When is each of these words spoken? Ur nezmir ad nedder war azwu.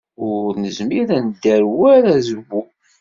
Ur 0.27 0.49
nezmir 0.63 1.07
ad 1.17 1.21
nedder 1.27 1.61
war 1.77 2.03
azwu. 2.15 2.61